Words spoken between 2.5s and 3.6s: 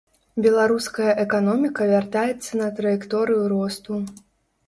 на траекторыю